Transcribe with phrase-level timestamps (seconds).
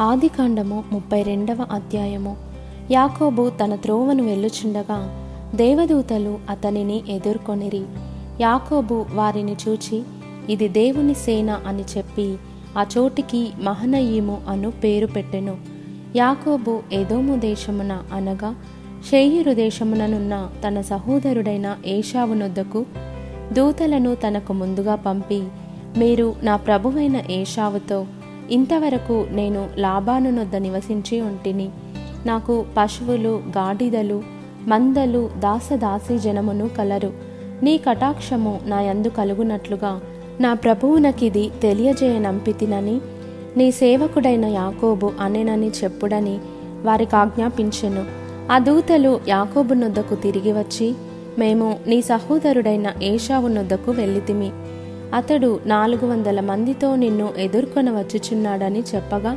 [0.00, 2.36] ఆదికాండము ముప్పై రెండవ అధ్యాయము.
[2.90, 7.82] యాకోబు తన త్రోవను వెళ్ళుచుండగా దేవదూతలు అతనిని ఎదుర్కొనిరి.
[8.40, 10.02] యాకోబు వారిని చూచి
[10.50, 12.36] ఇది దేవుని సేన అని చెప్పి
[12.78, 15.56] ఆ చోటికి మహనయీము అను పేరు పెట్టెను.
[16.16, 18.54] యాకోబు ఎదోము దేశమున అనగా
[19.10, 22.86] షేయురు దేశముననున్న తన సహోదరుడైన ఏషావునొద్దకు
[23.52, 25.42] దూతలను తనకు ముందుగా పంపి
[25.96, 28.06] మీరు నా ప్రభువైన ఏషావుతో
[28.50, 31.68] ఇంతవరకు నేను లాబానునొద్ద నివసించి ఉంటిని.
[32.26, 34.22] నాకు పశువులు గాడిదలు
[34.66, 37.12] మందలు దాసదాసి జనమును కలరు.
[37.62, 40.00] నీ కటాక్షము నా యందు కలుగునట్లుగా.
[40.40, 43.00] నా ప్రభువునకిది తెలియజేయనంపితినని
[43.56, 46.38] నీ సేవకుడైన యాకోబు అనేనని చెప్పుడని
[46.82, 48.04] వారికి ఆజ్ఞాపించెను.
[48.52, 50.94] ఆ దూతలు యాకోబు నొద్దకు తిరిగి వచ్చి
[51.38, 54.50] మేము నీ సహోదరుడైన ఏషావు నొద్దకు వెళ్ళితిమి.
[55.14, 59.36] అతడు నాలుగు వందల మందితో నిన్ను ఎదుర్కొన వచ్చుచున్నాడని చెప్పగా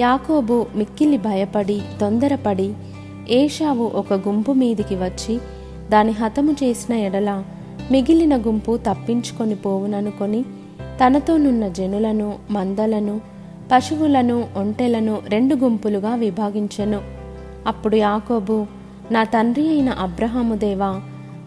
[0.00, 2.74] యాకోబు మిక్కిలి భయపడి తొందరపడి
[3.28, 5.40] ఏషావు ఒక గుంపు మీదికి వచ్చి
[5.90, 7.44] దాని హతము చేసిన ఎడల
[7.90, 10.42] మిగిలిన గుంపు తప్పించుకొని పోవుననుకొని
[10.82, 13.20] తనతోనున్న జనులను మందలను
[13.72, 17.00] పశువులను ఒంటెలను రెండు గుంపులుగా విభాగించెను.
[17.66, 18.66] అప్పుడు యాకోబు
[19.10, 21.00] నా తండ్రి అయిన అబ్రహాము దేవా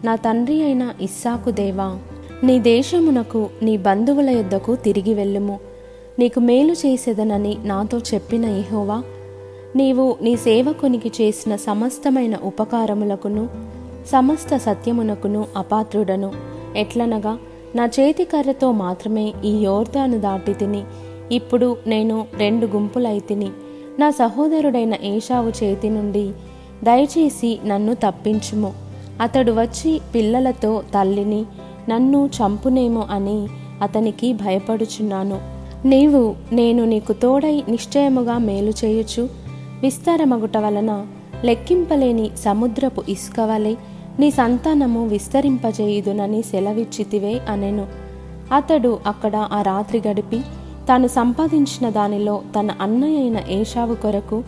[0.04, 1.98] నా తండ్రి అయిన ఇస్సాకు దేవా
[2.46, 5.60] నీ దేశమునకు నీ బంధువుల యొద్దకు తిరిగి వెళ్ళుము.
[6.18, 9.02] నీకు మేలు చేసేదనని నాతో చెప్పిన ఏహోవా
[9.76, 13.48] నీవు నీ సేవకునికి చేసిన సమస్తమైన ఉపకారములకును
[14.12, 16.32] సమస్త సత్యమునకును అపాత్రుడను.
[16.76, 17.38] ఎట్లనగా
[17.74, 20.82] నా చేతికర్రతో మాత్రమే ఈ యోర్దాను దాటి తిని
[21.32, 23.50] ఇప్పుడు నేను రెండు గుంపులైతిని
[23.98, 26.30] నా సహోదరుడైన ఏషావు చేతి నుండి
[26.84, 28.72] దయచేసి నన్ను తప్పించుము.
[29.22, 31.44] అతడు వచ్చి పిల్లలతో తల్లిని
[31.88, 33.48] నన్ను చంపునేమో అని
[33.82, 35.40] అతనికి భయపడుచున్నాను.
[35.84, 39.28] నీవు నేను నీకు తోడై నిశ్చయముగా మేలు చేయుచు
[39.82, 41.06] విస్తారమగుట వలన
[41.44, 43.74] లెక్కింపలేని సముద్రపు ఇసుక వలె
[44.20, 47.86] నీ సంతానము విస్తరింపజేయుదునని సెలవిచ్చితివే అనెను.
[48.54, 50.40] అతడు అక్కడ ఆ రాత్రి గడిపి
[50.88, 54.42] తాను సంపాదించిన దానిలో తన అన్నయ్య అయిన ఏషావు కొరకు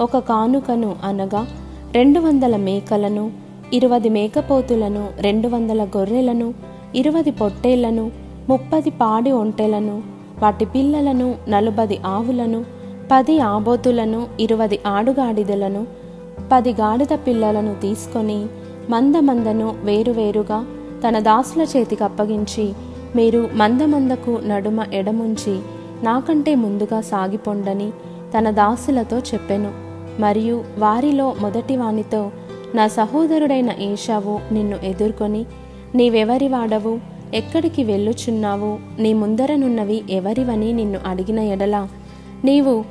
[0.00, 1.46] ఒక కానుకను అనగా
[1.92, 3.30] రెండు వందల మేకలను
[3.72, 6.54] ఇరవది మేకపోతులను రెండు వందల గొర్రెలను
[6.94, 8.10] ఇరువది పొట్టేళ్ళను
[8.48, 10.02] ముప్పది పాడి ఒంటెలను
[10.42, 12.64] వాటి పిల్లలను నలుబది ఆవులను
[13.12, 15.86] పది ఆబోతులను ఇరువది ఆడుగాడిదలను
[16.52, 18.46] పది గాడిద పిల్లలను తీసుకొని
[18.90, 20.66] మందమందను వేరువేరుగా
[21.08, 22.72] తన దాసుల చేతికి అప్పగించి
[23.16, 25.58] మీరు మందమందకు నడుమ ఎడముంచి
[26.02, 27.90] నాకంటే ముందుగా సాగిపోండని
[28.38, 29.70] తన దాసులతో చెప్పెను.
[30.20, 32.30] మరియు వారిలో మొదటి వానితో
[32.74, 35.46] నా సహోదరుడైన ఏషావు నిన్ను ఎదుర్కొని
[35.94, 37.00] నీవెవరి వాడవు?
[37.34, 38.78] ఎక్కడికి వెళ్ళుచున్నావు?
[38.98, 41.88] నీ ముందరనున్నవి ఎవరివని నిన్ను అడిగిన ఎడల.
[42.44, 42.84] నీవు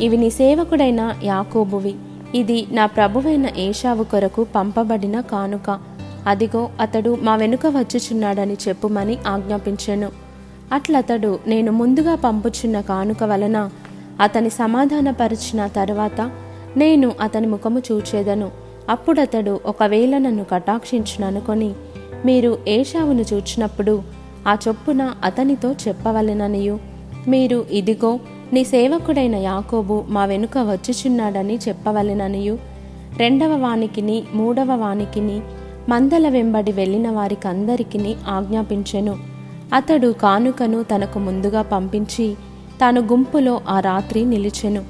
[0.00, 1.94] ఇవి నీ సేవకుడైన యాకోబువి.
[2.34, 5.80] ఇది నా ప్రభువైన ఏషావు కొరకు పంపబడిన కానుక.
[6.26, 10.08] అదిగో అతడు మా వెనుక వచ్చుచున్నాడని చెప్పుమని ఆజ్ఞాపించెను.
[10.72, 13.70] అట్లతడు నేను ముందుగా పంపుచున్న కానుక వలన
[14.20, 16.30] అతని సమాధానపరిచిన తరువాత
[16.76, 18.50] నేను అతని ముఖము చూచేదను.
[18.90, 21.72] అప్పుడతడు ఒకవేళ నన్ను కటాక్షించుననుకొని
[22.26, 24.02] మీరు ఏషావును చూచినప్పుడు
[24.48, 26.78] ఆ చొప్పున అతనితో చెప్పవలెననియు.
[27.28, 28.18] మీరు ఇదిగో
[28.52, 32.58] నీ సేవకుడైన యాకోబు మా వెనుక వచ్చుచున్నాడని చెప్పవలెననియు.
[33.16, 35.40] రెండవ వానికిని మూడవ వానికిని
[35.88, 39.16] మందల వెంబడి వెళ్ళిన వారికందరికిని ఆజ్ఞాపించెను.
[39.74, 42.34] అతడు కానుకను తనకు ముందుగా పంపించి
[42.80, 44.84] తాను గుంపులో ఆ రాత్రి నిలిచెను.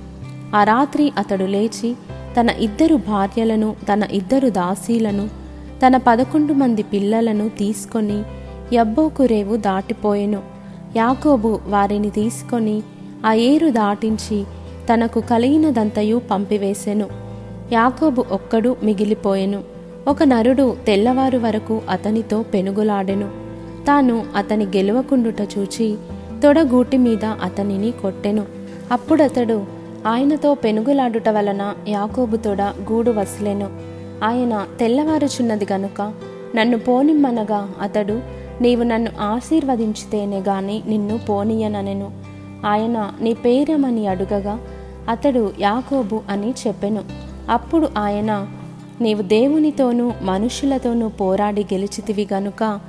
[0.56, 1.94] ఆ రాత్రి అతడు లేచి
[2.40, 5.39] తన ఇద్దరు భార్యలను తన ఇద్దరు దాసీలను
[5.86, 8.22] తన పదకొండు మంది పిల్లలను తీసుకొని
[8.74, 10.42] యబ్బోకు రేవు దాటిపోయెను.
[10.96, 12.82] యాకోబు వారిని తీసుకొని
[13.26, 14.44] ఆ ఏరు దాటించి
[14.94, 17.06] తనకు కలిగినదంతయు పంపివేసెను.
[17.72, 19.62] యాకోబు ఒక్కడు మిగిలిపోయెను.
[20.08, 23.28] ఒక నరుడు తెల్లవారు వరకు అతనితో పెనుగులాడెను.
[23.86, 25.96] తాను అతని గెలవకుండుట చూచి
[26.42, 28.44] తొడగూటి మీద అతనిని కొట్టెను.
[28.92, 29.64] అప్పుడతడు
[30.06, 33.99] ఆయనతో పెనుగులాడుట వలన యాకోబు తొడ గూడు వసిలెను.
[34.22, 36.12] ఆయన తెల్లవారుచున్నది గనుక
[36.56, 38.20] నన్ను పోనిమ్మనగా అతడు
[38.60, 42.10] నీవు నన్ను ఆశీర్వదించితేనే గాని నిన్ను పోనీయననెను.
[42.66, 44.58] ఆయన నీ పేరేమని అడుగగా
[45.08, 47.02] అతడు యాకోబు అని చెప్పెను.
[47.50, 48.48] అప్పుడు ఆయన
[49.00, 52.80] నీవు దేవునితోనూ మనుషులతోనూ పోరాడి గెలిచితివి గనుక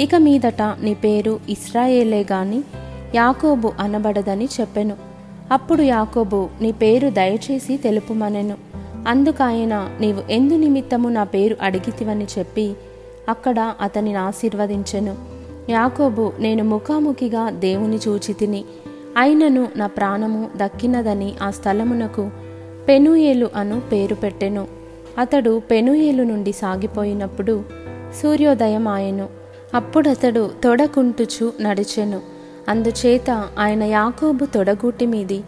[0.00, 2.62] ఇక మీదట నీ పేరు ఇస్రాయేలే గాని
[3.14, 4.96] యాకోబు అనబడదని చెప్పెను.
[5.52, 8.74] అప్పుడు యాకోబు నీ పేరు దయచేసి తెలుపుమనెను.
[9.06, 12.74] అందుకాయన నీవు ఎందు నిమిత్తము నా పేరు అడిగితివని చెప్పి
[13.28, 15.16] అక్కడ అతనిని ఆశీర్వదించెను.
[15.70, 18.64] యాకోబు నేను ముఖాముఖిగా దేవుని చూచితిని.
[19.16, 22.30] అయినను నా ప్రాణము దక్కినదని ఆ స్థలమునకు
[22.88, 24.66] పెనుయేలు అను పేరు పెట్టెను.
[25.18, 27.64] అతడు పెనుయేలు నుండి సాగిపోయినప్పుడు
[28.22, 29.28] సూర్యోదయం ఆయను
[29.74, 32.20] అప్పుడతడు తొడకుంటుచు నడిచెను.
[32.68, 35.42] అందుచేత ఆయన యాకోబు తొడగూటి మీది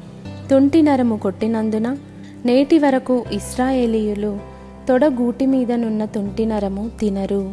[0.51, 1.97] తుంటి నరము కొట్టినందున
[2.49, 4.31] నేటి వరకు ఇస్రాయేలీయులు
[4.89, 7.45] తొడగూటి మీదనున్న తొంటి నరము తినరు.